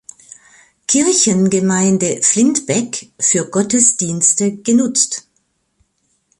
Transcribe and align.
Kirchengemeinde 0.87 2.23
Flintbek 2.23 3.11
für 3.19 3.47
Gottesdienste 3.51 4.57
genutzt. 4.57 5.27